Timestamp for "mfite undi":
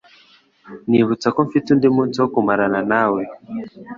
1.47-1.87